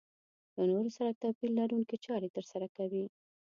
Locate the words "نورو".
0.71-0.89